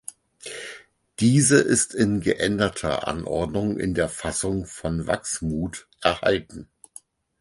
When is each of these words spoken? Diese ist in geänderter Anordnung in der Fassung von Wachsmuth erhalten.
Diese 1.19 1.57
ist 1.57 1.93
in 1.93 2.21
geänderter 2.21 3.07
Anordnung 3.07 3.77
in 3.77 3.93
der 3.93 4.09
Fassung 4.09 4.65
von 4.65 5.05
Wachsmuth 5.05 5.87
erhalten. 6.01 6.71